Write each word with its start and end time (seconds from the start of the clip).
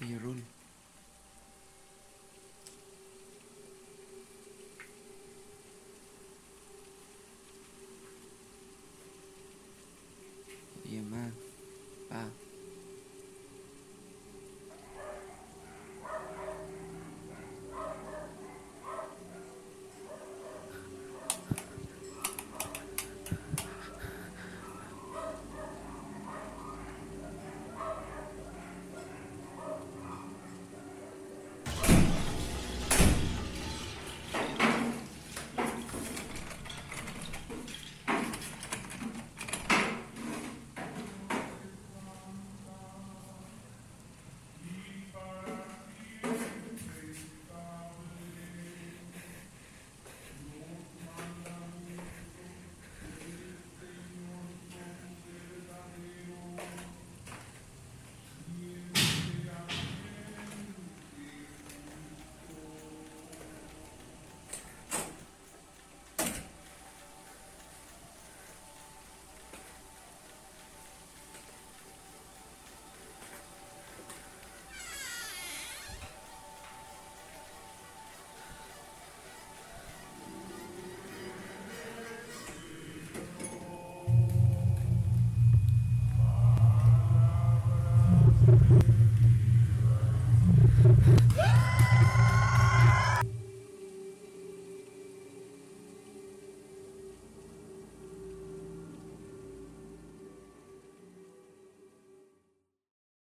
Irun 0.00 0.40
Irma 10.86 11.30
ba 12.10 12.30